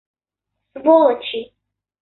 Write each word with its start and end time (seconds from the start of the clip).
Сволочи! 0.71 1.41